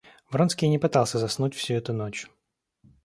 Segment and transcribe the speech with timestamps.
[0.31, 2.25] Вронский и не пытался заснуть всю эту ночь.